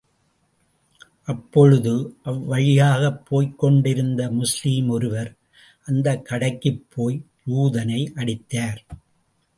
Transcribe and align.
அப்பொழுது 1.23 2.15
அவ்வழியாகப் 2.25 3.25
போய்க் 3.25 3.59
கொண்டிருந்த 3.59 4.31
முஸ்லிம் 4.31 4.89
ஒருவர், 4.89 5.35
அந்தக் 5.85 6.25
கடைக்குப் 6.25 6.85
போய் 6.89 7.25
யூதனை 7.47 8.11
அடித்தார். 8.15 8.85